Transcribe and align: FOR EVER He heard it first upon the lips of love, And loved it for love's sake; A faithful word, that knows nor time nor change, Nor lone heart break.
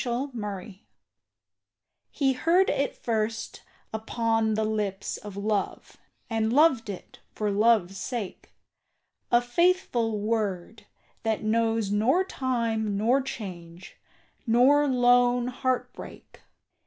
FOR 0.01 0.31
EVER 0.33 0.75
He 2.09 2.33
heard 2.33 2.71
it 2.71 2.95
first 2.97 3.61
upon 3.93 4.55
the 4.55 4.63
lips 4.63 5.17
of 5.17 5.37
love, 5.37 5.97
And 6.27 6.51
loved 6.51 6.89
it 6.89 7.19
for 7.35 7.51
love's 7.51 7.97
sake; 7.99 8.51
A 9.31 9.43
faithful 9.43 10.19
word, 10.19 10.87
that 11.21 11.43
knows 11.43 11.91
nor 11.91 12.23
time 12.23 12.97
nor 12.97 13.21
change, 13.21 13.97
Nor 14.47 14.87
lone 14.87 15.49
heart 15.49 15.93
break. 15.93 16.41